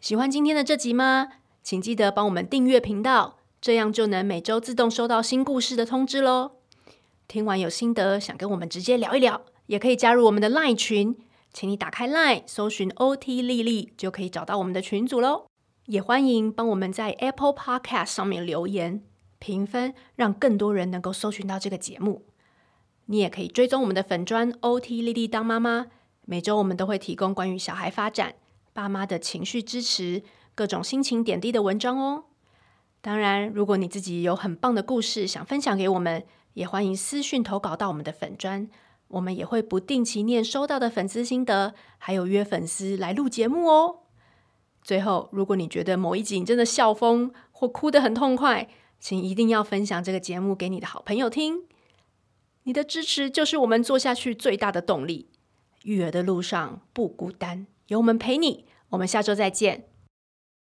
[0.00, 1.28] 喜欢今天的这集吗？
[1.62, 6.52] 请记得帮我们订阅频道，这样就能每周自动收到新故事的通知喽。
[7.26, 11.16] 听完有心得，想跟我们直接聊一聊，也可以加入我们的 LINE 群，
[11.54, 15.46] 请你打开 LINE 搜寻 OT 丽丽，就可以找到我们的群组喽。
[15.86, 19.02] 也欢迎帮我们在 Apple Podcast 上面留言。
[19.38, 22.26] 评分，让更多人能够搜寻到这个节目。
[23.12, 25.88] 你也可以追踪我们的粉砖 OT 丽丽当妈妈，
[26.24, 28.36] 每周我们都会提供关于小孩发展、
[28.72, 30.22] 爸妈的情绪支持、
[30.54, 32.24] 各种心情点滴的文章哦。
[33.02, 38.66] 当然，如果你自己有很棒的故事想分享给我们，也欢迎私讯投稿到我们的粉砖，
[39.08, 43.98] 我们也会不定期念收到的粉丝心得，还有约粉丝来录节目哦。
[44.82, 51.64] 最后，如果你觉得某一集你真的笑疯或哭得很痛快，请一定要分享这个节目给你的好朋友听，
[52.64, 55.28] 你的支持就是我们做下去最大的动力。
[55.84, 58.66] 育儿的路上不孤单，有我们陪你。
[58.90, 59.88] 我们下周再见。